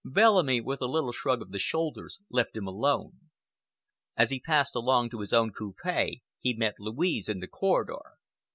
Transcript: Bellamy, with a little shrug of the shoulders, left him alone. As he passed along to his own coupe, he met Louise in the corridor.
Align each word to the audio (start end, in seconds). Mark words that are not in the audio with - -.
Bellamy, 0.03 0.61
with 0.61 0.81
a 0.81 0.87
little 0.87 1.11
shrug 1.11 1.43
of 1.43 1.51
the 1.51 1.59
shoulders, 1.59 2.19
left 2.31 2.57
him 2.57 2.65
alone. 2.65 3.29
As 4.17 4.31
he 4.31 4.39
passed 4.39 4.73
along 4.75 5.11
to 5.11 5.19
his 5.19 5.31
own 5.31 5.51
coupe, 5.53 6.15
he 6.39 6.55
met 6.55 6.79
Louise 6.79 7.29
in 7.29 7.39
the 7.39 7.47
corridor. 7.47 8.01